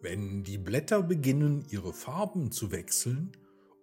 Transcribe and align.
Wenn 0.00 0.44
die 0.44 0.58
Blätter 0.58 1.02
beginnen, 1.02 1.64
ihre 1.70 1.92
Farben 1.92 2.52
zu 2.52 2.70
wechseln 2.70 3.32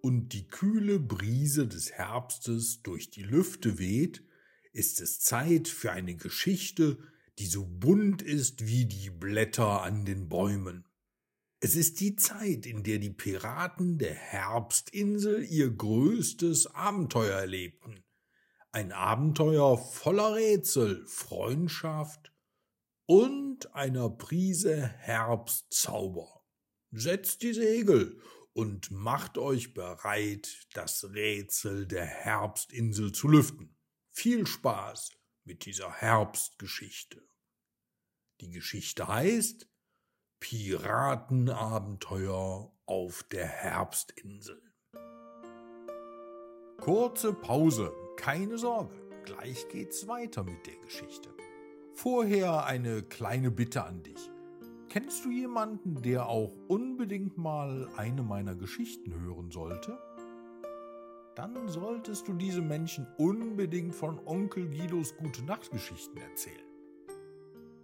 und 0.00 0.30
die 0.30 0.46
kühle 0.48 0.98
Brise 0.98 1.68
des 1.68 1.92
Herbstes 1.92 2.80
durch 2.82 3.10
die 3.10 3.22
Lüfte 3.22 3.78
weht, 3.78 4.22
ist 4.72 5.00
es 5.00 5.20
Zeit 5.20 5.68
für 5.68 5.92
eine 5.92 6.16
Geschichte, 6.16 6.98
die 7.38 7.46
so 7.46 7.66
bunt 7.66 8.22
ist 8.22 8.66
wie 8.66 8.86
die 8.86 9.10
Blätter 9.10 9.82
an 9.82 10.06
den 10.06 10.28
Bäumen. 10.30 10.86
Es 11.60 11.76
ist 11.76 12.00
die 12.00 12.16
Zeit, 12.16 12.64
in 12.64 12.82
der 12.82 12.98
die 12.98 13.10
Piraten 13.10 13.98
der 13.98 14.14
Herbstinsel 14.14 15.44
ihr 15.44 15.70
größtes 15.70 16.74
Abenteuer 16.74 17.40
erlebten. 17.40 18.04
Ein 18.72 18.92
Abenteuer 18.92 19.76
voller 19.76 20.34
Rätsel, 20.34 21.04
Freundschaft 21.06 22.32
und 23.06 23.74
einer 23.74 24.10
Prise 24.10 24.86
Herbstzauber. 24.86 26.44
Setzt 26.90 27.42
die 27.42 27.52
Segel 27.52 28.20
und 28.52 28.90
macht 28.90 29.38
euch 29.38 29.74
bereit, 29.74 30.66
das 30.72 31.04
Rätsel 31.12 31.86
der 31.86 32.04
Herbstinsel 32.04 33.12
zu 33.12 33.28
lüften. 33.28 33.76
Viel 34.10 34.44
Spaß 34.46 35.12
mit 35.44 35.66
dieser 35.66 35.92
Herbstgeschichte. 35.92 37.22
Die 38.40 38.50
Geschichte 38.50 39.06
heißt 39.08 39.68
Piratenabenteuer 40.40 42.72
auf 42.86 43.22
der 43.24 43.46
Herbstinsel. 43.46 44.62
Kurze 46.80 47.32
Pause, 47.32 47.92
keine 48.16 48.58
Sorge, 48.58 48.94
gleich 49.24 49.68
geht's 49.68 50.06
weiter 50.06 50.44
mit 50.44 50.66
der 50.66 50.76
Geschichte. 50.76 51.34
Vorher 52.08 52.66
eine 52.66 53.02
kleine 53.02 53.50
Bitte 53.50 53.82
an 53.82 54.04
dich. 54.04 54.30
Kennst 54.88 55.24
du 55.24 55.30
jemanden, 55.32 56.02
der 56.02 56.28
auch 56.28 56.52
unbedingt 56.68 57.36
mal 57.36 57.88
eine 57.96 58.22
meiner 58.22 58.54
Geschichten 58.54 59.12
hören 59.12 59.50
sollte? 59.50 59.98
dann 61.34 61.68
solltest 61.68 62.28
du 62.28 62.32
diesem 62.32 62.68
Menschen 62.68 63.08
unbedingt 63.18 63.92
von 63.92 64.20
Onkel 64.24 64.68
Guidos 64.68 65.16
gute 65.16 65.42
Nachtgeschichten 65.42 66.16
erzählen. 66.16 66.64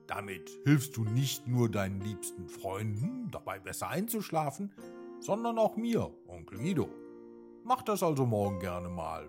Damit 0.06 0.56
hilfst 0.64 0.96
du 0.96 1.02
nicht 1.02 1.48
nur 1.48 1.68
deinen 1.68 2.00
liebsten 2.00 2.46
Freunden 2.46 3.28
dabei 3.32 3.58
besser 3.58 3.88
einzuschlafen, 3.88 4.72
sondern 5.18 5.58
auch 5.58 5.76
mir, 5.76 6.14
Onkel 6.28 6.60
Guido. 6.60 6.88
Mach 7.64 7.82
das 7.82 8.04
also 8.04 8.24
morgen 8.24 8.60
gerne 8.60 8.88
mal. 8.88 9.28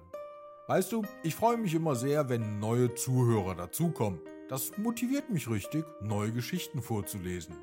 Weißt 0.68 0.92
du, 0.92 1.02
ich 1.24 1.34
freue 1.34 1.58
mich 1.58 1.74
immer 1.74 1.96
sehr, 1.96 2.30
wenn 2.30 2.60
neue 2.60 2.94
Zuhörer 2.94 3.56
dazukommen. 3.56 4.20
Das 4.50 4.78
motiviert 4.78 5.30
mich 5.30 5.50
richtig, 5.50 5.86
neue 6.02 6.32
Geschichten 6.32 6.82
vorzulesen. 6.82 7.56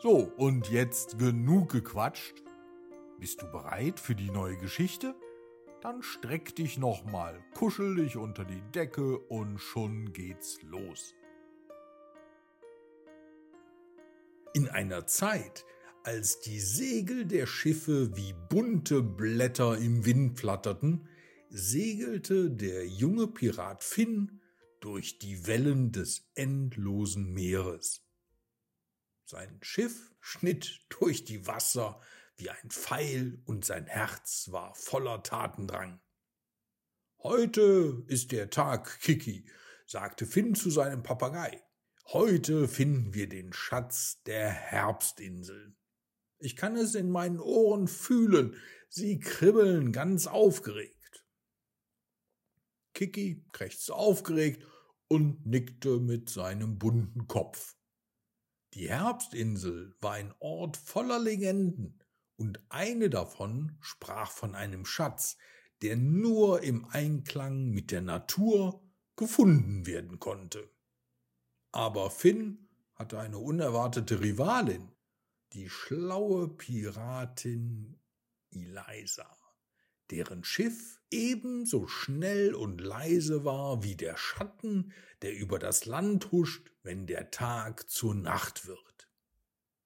So, 0.00 0.32
und 0.36 0.68
jetzt 0.70 1.18
genug 1.18 1.70
gequatscht. 1.70 2.42
Bist 3.18 3.42
du 3.42 3.46
bereit 3.50 4.00
für 4.00 4.14
die 4.14 4.30
neue 4.30 4.56
Geschichte? 4.56 5.14
Dann 5.80 6.02
streck 6.02 6.56
dich 6.56 6.78
nochmal, 6.78 7.38
kuschel 7.54 7.96
dich 7.96 8.16
unter 8.16 8.44
die 8.44 8.62
Decke 8.72 9.18
und 9.18 9.58
schon 9.58 10.12
geht's 10.12 10.60
los. 10.62 11.14
In 14.52 14.68
einer 14.68 15.06
Zeit, 15.06 15.64
als 16.02 16.40
die 16.40 16.60
Segel 16.60 17.26
der 17.26 17.46
Schiffe 17.46 18.16
wie 18.16 18.34
bunte 18.48 19.02
Blätter 19.02 19.78
im 19.78 20.04
Wind 20.04 20.38
flatterten, 20.40 21.08
segelte 21.50 22.50
der 22.50 22.86
junge 22.88 23.28
Pirat 23.28 23.84
Finn 23.84 24.39
durch 24.80 25.18
die 25.18 25.46
Wellen 25.46 25.92
des 25.92 26.28
endlosen 26.34 27.32
Meeres. 27.32 28.02
Sein 29.24 29.58
Schiff 29.62 30.14
schnitt 30.20 30.84
durch 30.88 31.24
die 31.24 31.46
Wasser 31.46 32.00
wie 32.36 32.50
ein 32.50 32.70
Pfeil 32.70 33.40
und 33.44 33.64
sein 33.64 33.86
Herz 33.86 34.48
war 34.50 34.74
voller 34.74 35.22
Tatendrang. 35.22 36.00
Heute 37.22 38.02
ist 38.06 38.32
der 38.32 38.48
Tag, 38.48 39.00
Kiki, 39.00 39.46
sagte 39.86 40.26
Finn 40.26 40.54
zu 40.54 40.70
seinem 40.70 41.02
Papagei. 41.02 41.62
Heute 42.06 42.66
finden 42.66 43.12
wir 43.14 43.28
den 43.28 43.52
Schatz 43.52 44.22
der 44.24 44.48
Herbstinsel. 44.50 45.76
Ich 46.38 46.56
kann 46.56 46.76
es 46.76 46.94
in 46.94 47.10
meinen 47.10 47.38
Ohren 47.38 47.86
fühlen, 47.86 48.56
sie 48.88 49.20
kribbeln 49.20 49.92
ganz 49.92 50.26
aufgeregt. 50.26 50.99
Kiki 53.00 53.42
krächzte 53.52 53.94
aufgeregt 53.94 54.62
und 55.08 55.46
nickte 55.46 56.00
mit 56.00 56.28
seinem 56.28 56.78
bunten 56.78 57.26
Kopf. 57.28 57.78
Die 58.74 58.90
Herbstinsel 58.90 59.96
war 60.02 60.12
ein 60.12 60.34
Ort 60.38 60.76
voller 60.76 61.18
Legenden, 61.18 61.98
und 62.36 62.60
eine 62.68 63.08
davon 63.08 63.78
sprach 63.80 64.30
von 64.30 64.54
einem 64.54 64.84
Schatz, 64.84 65.38
der 65.80 65.96
nur 65.96 66.62
im 66.62 66.84
Einklang 66.90 67.70
mit 67.70 67.90
der 67.90 68.02
Natur 68.02 68.86
gefunden 69.16 69.86
werden 69.86 70.18
konnte. 70.18 70.70
Aber 71.72 72.10
Finn 72.10 72.68
hatte 72.96 73.18
eine 73.18 73.38
unerwartete 73.38 74.20
Rivalin, 74.20 74.92
die 75.54 75.70
schlaue 75.70 76.48
Piratin 76.48 77.98
Eliza, 78.50 79.39
deren 80.10 80.44
Schiff 80.44 81.00
ebenso 81.10 81.86
schnell 81.86 82.54
und 82.54 82.80
leise 82.80 83.44
war 83.44 83.82
wie 83.82 83.96
der 83.96 84.16
Schatten, 84.16 84.92
der 85.22 85.34
über 85.34 85.58
das 85.58 85.86
Land 85.86 86.32
huscht, 86.32 86.70
wenn 86.82 87.06
der 87.06 87.30
Tag 87.30 87.88
zur 87.90 88.14
Nacht 88.14 88.66
wird. 88.66 89.10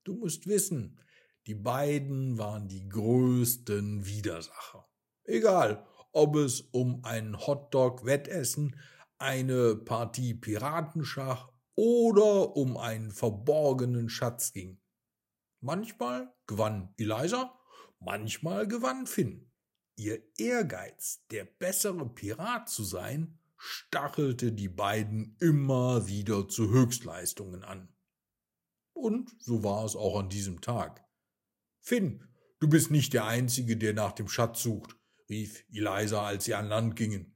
Du 0.05 0.15
musst 0.15 0.47
wissen, 0.47 1.01
die 1.47 1.55
beiden 1.55 2.39
waren 2.39 2.69
die 2.69 2.89
größten 2.89 4.07
Widersacher. 4.07 4.89
Egal, 5.25 5.87
ob 6.13 6.37
es 6.37 6.61
um 6.61 7.05
ein 7.05 7.37
Hotdog-Wettessen, 7.39 8.77
eine 9.19 9.75
Partie 9.75 10.35
Piratenschach 10.35 11.51
oder 11.75 12.57
um 12.57 12.77
einen 12.77 13.11
verborgenen 13.11 14.09
Schatz 14.09 14.53
ging. 14.53 14.81
Manchmal 15.61 16.33
gewann 16.47 16.95
Eliza, 16.99 17.59
manchmal 17.99 18.69
gewann 18.69 19.07
Finn. 19.07 19.51
Ihr 19.97 20.23
Ehrgeiz, 20.39 21.25
der 21.31 21.45
bessere 21.45 22.09
Pirat 22.09 22.69
zu 22.69 22.83
sein, 22.85 23.39
stachelte 23.57 24.53
die 24.53 24.69
beiden 24.69 25.37
immer 25.41 26.09
wieder 26.09 26.49
zu 26.49 26.71
Höchstleistungen 26.71 27.63
an. 27.63 27.89
Und 28.93 29.31
so 29.41 29.63
war 29.63 29.85
es 29.85 29.97
auch 29.97 30.19
an 30.19 30.29
diesem 30.29 30.61
Tag. 30.61 31.05
Finn, 31.81 32.25
du 32.61 32.69
bist 32.69 32.91
nicht 32.91 33.13
der 33.13 33.27
Einzige, 33.27 33.77
der 33.77 33.93
nach 33.93 34.13
dem 34.13 34.29
Schatz 34.29 34.63
sucht, 34.63 34.97
rief 35.29 35.65
Eliza, 35.73 36.27
als 36.27 36.45
sie 36.45 36.55
an 36.55 36.69
Land 36.69 36.97
gingen. 36.97 37.35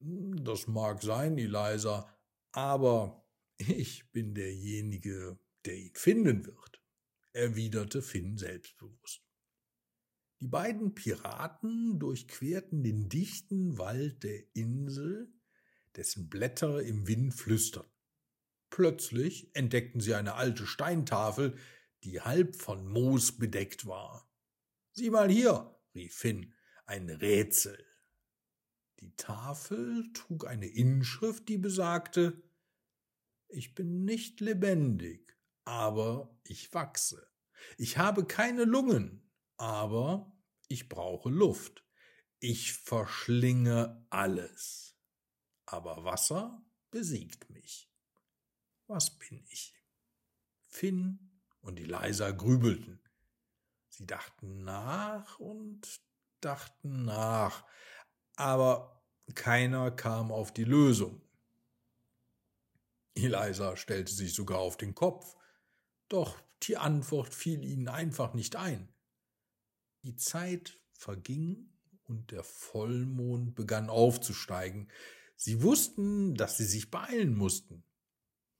Das 0.00 0.66
mag 0.66 1.02
sein, 1.02 1.36
Eliza, 1.38 2.08
aber 2.52 3.26
ich 3.58 4.10
bin 4.12 4.34
derjenige, 4.34 5.38
der 5.64 5.76
ihn 5.76 5.94
finden 5.94 6.46
wird, 6.46 6.82
erwiderte 7.32 8.00
Finn 8.00 8.38
selbstbewusst. 8.38 9.22
Die 10.40 10.48
beiden 10.48 10.94
Piraten 10.94 11.98
durchquerten 11.98 12.82
den 12.82 13.10
dichten 13.10 13.76
Wald 13.76 14.22
der 14.22 14.42
Insel, 14.54 15.30
dessen 15.96 16.30
Blätter 16.30 16.82
im 16.82 17.06
Wind 17.06 17.34
flüsterten. 17.34 17.92
Plötzlich 18.70 19.54
entdeckten 19.54 20.00
sie 20.00 20.14
eine 20.14 20.34
alte 20.34 20.66
Steintafel, 20.66 21.58
die 22.04 22.22
halb 22.22 22.56
von 22.56 22.86
Moos 22.88 23.36
bedeckt 23.36 23.84
war. 23.84 24.30
Sieh 24.92 25.10
mal 25.10 25.28
hier, 25.28 25.78
rief 25.94 26.14
Finn, 26.14 26.54
ein 26.86 27.10
Rätsel. 27.10 27.84
Die 29.00 29.14
Tafel 29.16 30.10
trug 30.14 30.46
eine 30.46 30.68
Inschrift, 30.68 31.48
die 31.50 31.58
besagte 31.58 32.42
Ich 33.48 33.74
bin 33.74 34.04
nicht 34.04 34.40
lebendig, 34.40 35.36
aber 35.64 36.34
ich 36.44 36.72
wachse. 36.72 37.28
Ich 37.76 37.98
habe 37.98 38.24
keine 38.24 38.64
Lungen, 38.64 39.29
aber 39.60 40.32
ich 40.68 40.88
brauche 40.88 41.28
Luft. 41.28 41.84
Ich 42.38 42.72
verschlinge 42.72 44.06
alles. 44.08 44.96
Aber 45.66 46.02
Wasser 46.04 46.64
besiegt 46.90 47.50
mich. 47.50 47.92
Was 48.86 49.18
bin 49.18 49.44
ich? 49.50 49.74
Finn 50.62 51.42
und 51.60 51.78
die 51.78 51.84
Leiser 51.84 52.32
grübelten. 52.32 53.02
Sie 53.90 54.06
dachten 54.06 54.64
nach 54.64 55.38
und 55.38 56.00
dachten 56.40 57.04
nach, 57.04 57.66
aber 58.36 59.04
keiner 59.34 59.90
kam 59.90 60.32
auf 60.32 60.54
die 60.54 60.64
Lösung. 60.64 61.20
Eliza 63.14 63.76
stellte 63.76 64.14
sich 64.14 64.32
sogar 64.32 64.58
auf 64.58 64.78
den 64.78 64.94
Kopf, 64.94 65.36
doch 66.08 66.40
die 66.62 66.78
Antwort 66.78 67.34
fiel 67.34 67.62
ihnen 67.62 67.88
einfach 67.88 68.32
nicht 68.32 68.56
ein. 68.56 68.90
Die 70.02 70.16
Zeit 70.16 70.78
verging 70.92 71.72
und 72.04 72.30
der 72.30 72.42
Vollmond 72.42 73.54
begann 73.54 73.90
aufzusteigen. 73.90 74.90
Sie 75.36 75.62
wussten, 75.62 76.34
dass 76.34 76.56
sie 76.56 76.64
sich 76.64 76.90
beeilen 76.90 77.34
mussten. 77.34 77.84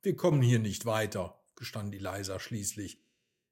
Wir 0.03 0.17
kommen 0.17 0.43
hier 0.43 0.59
nicht 0.59 0.87
weiter, 0.87 1.43
gestand 1.57 1.95
Eliza 1.95 2.39
schließlich. 2.41 3.03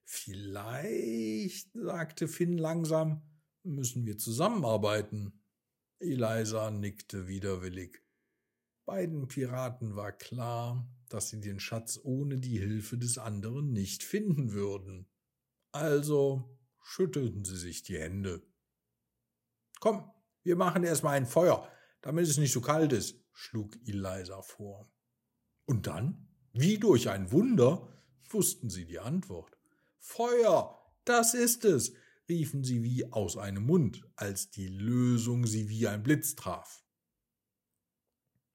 Vielleicht, 0.03 1.71
sagte 1.73 2.27
Finn 2.27 2.57
langsam, 2.57 3.21
müssen 3.63 4.05
wir 4.05 4.17
zusammenarbeiten. 4.17 5.43
Eliza 5.99 6.71
nickte 6.71 7.27
widerwillig. 7.27 8.01
Beiden 8.85 9.27
Piraten 9.27 9.95
war 9.95 10.11
klar, 10.11 10.89
dass 11.09 11.29
sie 11.29 11.39
den 11.41 11.59
Schatz 11.59 11.99
ohne 12.01 12.39
die 12.39 12.57
Hilfe 12.57 12.97
des 12.97 13.19
anderen 13.19 13.71
nicht 13.71 14.03
finden 14.03 14.53
würden. 14.53 15.07
Also 15.71 16.58
schüttelten 16.81 17.45
sie 17.45 17.57
sich 17.57 17.83
die 17.83 17.99
Hände. 17.99 18.41
Komm, 19.79 20.11
wir 20.43 20.55
machen 20.55 20.83
erstmal 20.83 21.17
ein 21.17 21.25
Feuer, 21.25 21.69
damit 22.01 22.27
es 22.27 22.37
nicht 22.37 22.51
so 22.51 22.61
kalt 22.61 22.93
ist, 22.93 23.19
schlug 23.33 23.75
Eliza 23.85 24.41
vor. 24.41 24.89
Und 25.65 25.87
dann, 25.87 26.27
wie 26.53 26.77
durch 26.77 27.09
ein 27.09 27.31
Wunder, 27.31 27.87
wussten 28.29 28.69
sie 28.69 28.85
die 28.85 28.99
Antwort. 28.99 29.57
Feuer, 29.99 30.79
das 31.05 31.33
ist 31.33 31.65
es, 31.65 31.93
riefen 32.27 32.63
sie 32.63 32.83
wie 32.83 33.11
aus 33.11 33.37
einem 33.37 33.65
Mund, 33.65 34.07
als 34.15 34.49
die 34.49 34.67
Lösung 34.67 35.45
sie 35.45 35.69
wie 35.69 35.87
ein 35.87 36.03
Blitz 36.03 36.35
traf. 36.35 36.83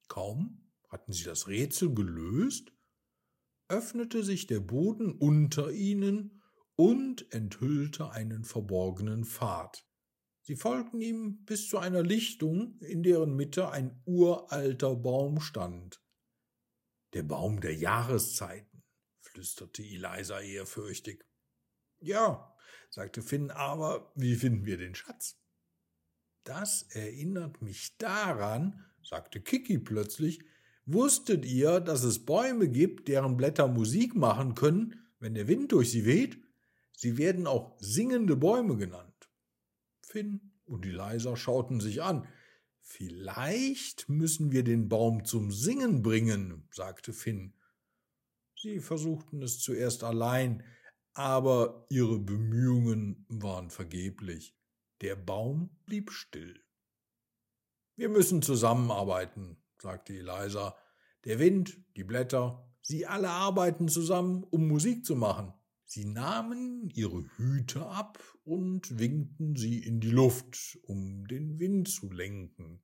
Kaum 0.09 0.71
hatten 0.89 1.13
sie 1.13 1.25
das 1.25 1.49
Rätsel 1.49 1.95
gelöst, 1.95 2.73
öffnete 3.69 4.23
sich 4.23 4.47
der 4.47 4.61
Boden 4.61 5.13
unter 5.13 5.73
ihnen 5.73 6.43
und 6.77 7.33
enthüllte 7.33 8.11
einen 8.11 8.45
verborgenen 8.45 9.25
Pfad. 9.25 9.87
Sie 10.43 10.57
folgten 10.57 11.01
ihm 11.01 11.45
bis 11.45 11.69
zu 11.69 11.79
einer 11.79 12.03
Lichtung, 12.03 12.79
in 12.81 13.03
deren 13.03 13.35
Mitte 13.35 13.71
ein 13.71 14.03
uralter 14.05 14.95
Baum 14.95 15.41
stand. 15.41 16.03
Der 17.15 17.23
Baum 17.23 17.61
der 17.61 17.75
Jahreszeiten, 17.75 18.83
flüsterte 19.21 19.83
Eliza 19.83 20.41
ehrfürchtig. 20.41 21.25
Ja, 22.01 22.55
sagte 22.91 23.23
Finn, 23.23 23.51
aber 23.51 24.13
wie 24.15 24.35
finden 24.35 24.67
wir 24.67 24.77
den 24.77 24.95
Schatz? 24.95 25.41
Das 26.45 26.83
erinnert 26.91 27.63
mich 27.63 27.97
daran, 27.97 28.85
sagte 29.03 29.41
Kiki 29.41 29.79
plötzlich, 29.79 30.45
wusstet 30.85 31.47
ihr, 31.47 31.81
dass 31.81 32.05
es 32.05 32.27
Bäume 32.27 32.69
gibt, 32.69 33.09
deren 33.09 33.39
Blätter 33.39 33.67
Musik 33.67 34.15
machen 34.15 34.55
können, 34.55 35.01
wenn 35.21 35.35
der 35.35 35.49
Wind 35.49 35.73
durch 35.73 35.91
sie 35.91 36.05
weht? 36.05 36.39
Sie 36.97 37.19
werden 37.19 37.47
auch 37.47 37.77
singende 37.79 38.37
Bäume 38.37 38.77
genannt. 38.77 39.31
Finn 40.03 40.53
und 40.65 40.87
Eliza 40.87 41.37
schauten 41.37 41.81
sich 41.81 42.03
an. 42.03 42.27
Vielleicht 42.81 44.09
müssen 44.09 44.53
wir 44.53 44.63
den 44.63 44.89
Baum 44.89 45.25
zum 45.25 45.51
Singen 45.51 46.03
bringen, 46.03 46.69
sagte 46.71 47.13
Finn. 47.13 47.55
Sie 48.57 48.81
versuchten 48.81 49.43
es 49.43 49.59
zuerst 49.59 50.05
allein, 50.05 50.63
aber 51.15 51.87
ihre 51.89 52.19
Bemühungen 52.19 53.27
waren 53.29 53.71
vergeblich. 53.71 54.57
Der 55.01 55.17
Baum 55.17 55.71
blieb 55.87 56.11
still. 56.11 56.63
Wir 57.97 58.09
müssen 58.09 58.43
zusammenarbeiten, 58.43 59.57
sagte 59.81 60.15
Eliza. 60.15 60.77
Der 61.25 61.39
Wind, 61.39 61.79
die 61.97 62.05
Blätter, 62.05 62.69
sie 62.83 63.07
alle 63.07 63.31
arbeiten 63.31 63.89
zusammen, 63.89 64.45
um 64.45 64.67
Musik 64.67 65.05
zu 65.05 65.17
machen. 65.17 65.55
Sie 65.87 66.07
nahmen 66.07 66.89
ihre 66.91 67.25
Hüte 67.37 67.87
ab 67.87 68.23
und 68.45 68.99
winkten 68.99 69.55
sie 69.55 69.79
in 69.79 70.01
die 70.01 70.11
Luft, 70.11 70.79
um 70.83 71.27
den 71.27 71.59
Wind 71.59 71.89
zu 71.89 72.11
lenken. 72.11 72.83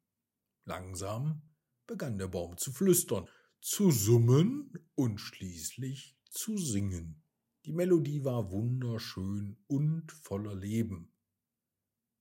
Langsam 0.65 1.43
begann 1.87 2.19
der 2.19 2.29
Baum 2.29 2.57
zu 2.57 2.73
flüstern, 2.73 3.29
zu 3.61 3.91
summen 3.91 4.73
und 4.95 5.19
schließlich 5.19 6.17
zu 6.31 6.57
singen. 6.57 7.23
Die 7.65 7.73
Melodie 7.73 8.25
war 8.25 8.51
wunderschön 8.51 9.63
und 9.67 10.13
voller 10.13 10.55
Leben. 10.55 11.13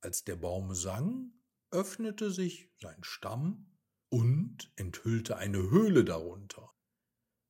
Als 0.01 0.23
der 0.23 0.35
Baum 0.35 0.73
sang, 0.73 1.33
öffnete 1.71 2.31
sich 2.31 2.71
sein 2.81 3.03
Stamm 3.03 3.77
und 4.09 4.71
enthüllte 4.75 5.37
eine 5.37 5.69
Höhle 5.69 6.03
darunter. 6.03 6.73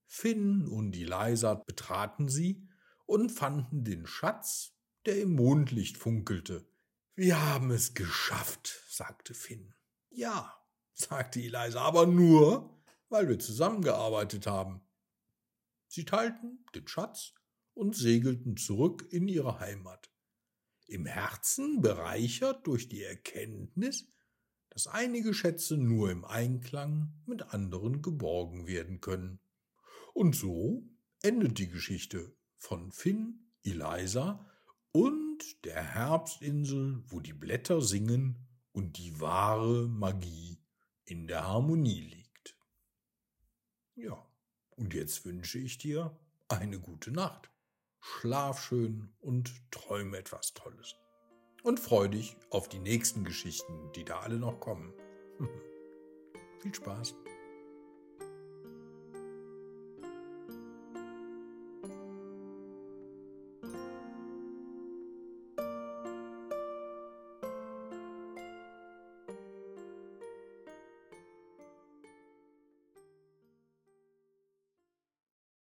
Finn 0.06 0.68
und 0.68 0.96
Eliza 0.96 1.56
betraten 1.56 2.28
sie 2.28 2.69
und 3.10 3.32
fanden 3.32 3.84
den 3.84 4.06
Schatz, 4.06 4.78
der 5.08 5.20
im 5.20 5.34
Mondlicht 5.34 5.98
funkelte. 5.98 6.70
Wir 7.16 7.44
haben 7.44 7.72
es 7.72 7.96
geschafft, 7.96 8.84
sagte 8.88 9.34
Finn. 9.34 9.74
Ja, 10.12 10.56
sagte 10.94 11.40
Eliza, 11.40 11.82
aber 11.82 12.06
nur, 12.06 12.80
weil 13.10 13.28
wir 13.28 13.40
zusammengearbeitet 13.40 14.46
haben. 14.46 14.82
Sie 15.88 16.06
teilten 16.06 16.64
den 16.76 16.88
Schatz 16.88 17.34
und 17.74 17.96
segelten 17.96 18.58
zurück 18.58 19.08
in 19.10 19.28
ihre 19.28 19.60
Heimat. 19.60 20.12
Im 20.86 21.08
Herzen 21.08 21.82
bereichert 21.82 22.68
durch 22.68 22.90
die 22.90 23.02
Erkenntnis, 23.02 24.06
dass 24.70 24.86
einige 24.86 25.34
Schätze 25.34 25.78
nur 25.78 26.12
im 26.12 26.26
Einklang 26.26 27.12
mit 27.26 27.42
anderen 27.56 28.04
geborgen 28.04 28.68
werden 28.68 29.02
können. 29.02 29.40
Und 30.14 30.36
so 30.36 30.88
endet 31.24 31.58
die 31.58 31.70
Geschichte 31.70 32.36
von 32.60 32.92
Finn, 32.92 33.52
Eliza 33.64 34.46
und 34.92 35.66
der 35.66 35.82
Herbstinsel, 35.84 37.04
wo 37.08 37.20
die 37.20 37.34
Blätter 37.34 37.82
singen 37.82 38.48
und 38.72 38.98
die 38.98 39.20
wahre 39.20 39.88
Magie 39.88 40.62
in 41.06 41.28
der 41.28 41.48
Harmonie 41.48 42.02
liegt. 42.02 42.56
Ja, 43.96 44.24
und 44.76 44.94
jetzt 44.94 45.26
wünsche 45.26 45.58
ich 45.58 45.80
dir 45.80 46.16
eine 46.48 46.80
gute 46.80 47.12
Nacht 47.12 47.50
schlaf 48.00 48.62
schön 48.62 49.10
und 49.20 49.52
träume 49.72 50.18
etwas 50.18 50.54
Tolles. 50.54 50.96
Und 51.64 51.80
freu 51.80 52.08
dich 52.08 52.38
auf 52.50 52.70
die 52.70 52.80
nächsten 52.80 53.26
Geschichten, 53.26 53.92
die 53.96 54.06
da 54.06 54.20
alle 54.20 54.38
noch 54.38 54.60
kommen. 54.60 54.94
Viel 56.62 56.74
Spaß. 56.74 57.16